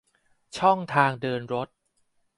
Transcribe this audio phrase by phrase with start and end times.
[0.57, 1.67] ช่องทางเดินรถ